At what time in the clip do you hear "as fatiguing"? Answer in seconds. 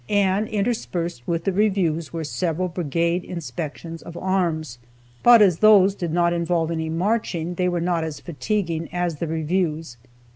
8.03-8.89